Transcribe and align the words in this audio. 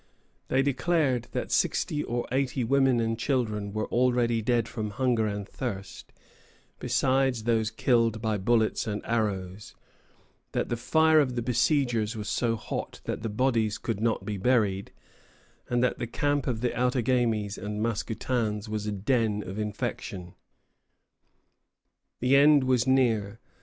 They 0.47 0.63
declared 0.63 1.27
that 1.33 1.51
sixty 1.51 2.03
or 2.03 2.25
eighty 2.31 2.63
women 2.63 2.99
and 2.99 3.19
children 3.19 3.71
were 3.71 3.85
already 3.89 4.41
dead 4.41 4.67
from 4.67 4.89
hunger 4.89 5.27
and 5.27 5.47
thirst, 5.47 6.11
besides 6.79 7.43
those 7.43 7.69
killed 7.69 8.19
by 8.19 8.39
bullets 8.39 8.87
and 8.87 9.03
arrows; 9.05 9.75
that 10.53 10.69
the 10.69 10.75
fire 10.75 11.19
of 11.19 11.35
the 11.35 11.43
besiegers 11.43 12.15
was 12.15 12.27
so 12.27 12.55
hot 12.55 13.01
that 13.03 13.21
the 13.21 13.29
bodies 13.29 13.77
could 13.77 13.99
not 14.01 14.25
be 14.25 14.37
buried, 14.37 14.91
and 15.69 15.83
that 15.83 15.99
the 15.99 16.07
camp 16.07 16.47
of 16.47 16.61
the 16.61 16.75
Outagamies 16.75 17.59
and 17.59 17.79
Mascoutins 17.79 18.67
was 18.67 18.87
a 18.87 18.91
den 18.91 19.43
of 19.43 19.59
infection. 19.59 20.33
The 22.21 22.35
end 22.37 22.63
was 22.63 22.87
near. 22.87 23.39